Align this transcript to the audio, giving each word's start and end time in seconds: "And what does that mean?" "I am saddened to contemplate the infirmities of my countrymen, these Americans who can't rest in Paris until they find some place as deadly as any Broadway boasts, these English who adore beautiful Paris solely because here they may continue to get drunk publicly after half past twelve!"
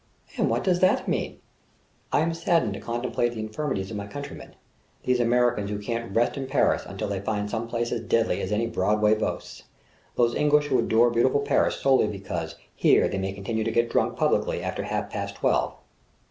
"And 0.35 0.49
what 0.49 0.63
does 0.63 0.79
that 0.79 1.07
mean?" 1.07 1.37
"I 2.11 2.21
am 2.21 2.33
saddened 2.33 2.73
to 2.73 2.79
contemplate 2.79 3.33
the 3.35 3.39
infirmities 3.39 3.91
of 3.91 3.97
my 3.97 4.07
countrymen, 4.07 4.55
these 5.03 5.19
Americans 5.19 5.69
who 5.69 5.77
can't 5.77 6.15
rest 6.15 6.35
in 6.37 6.47
Paris 6.47 6.85
until 6.87 7.07
they 7.07 7.19
find 7.19 7.51
some 7.51 7.67
place 7.67 7.91
as 7.91 8.01
deadly 8.01 8.41
as 8.41 8.51
any 8.51 8.65
Broadway 8.65 9.13
boasts, 9.13 9.61
these 10.17 10.33
English 10.33 10.69
who 10.69 10.79
adore 10.79 11.11
beautiful 11.11 11.41
Paris 11.41 11.75
solely 11.75 12.07
because 12.07 12.55
here 12.73 13.07
they 13.07 13.19
may 13.19 13.31
continue 13.31 13.63
to 13.63 13.69
get 13.69 13.91
drunk 13.91 14.15
publicly 14.17 14.63
after 14.63 14.81
half 14.81 15.11
past 15.11 15.35
twelve!" 15.35 15.75